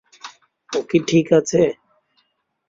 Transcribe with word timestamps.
ও 0.69 0.79
কি 0.89 0.97
ঠিক 1.09 1.27
আছে? 1.39 1.61